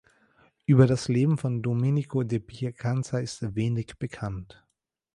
[0.65, 4.65] Über das Leben von Domenico da Piacenza ist wenig bekannt.